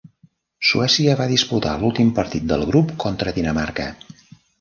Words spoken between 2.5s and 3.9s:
del grup contra Dinamarca.